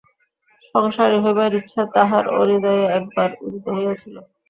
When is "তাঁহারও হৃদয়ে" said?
1.93-2.83